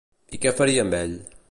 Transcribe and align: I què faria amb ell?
I 0.37 0.39
què 0.45 0.53
faria 0.61 0.87
amb 0.87 0.97
ell? 1.03 1.15